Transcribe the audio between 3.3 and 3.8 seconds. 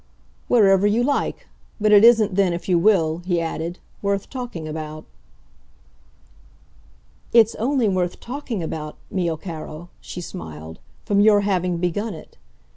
added,